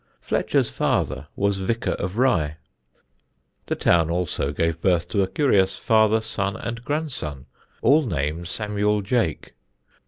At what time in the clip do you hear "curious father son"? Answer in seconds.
5.27-6.55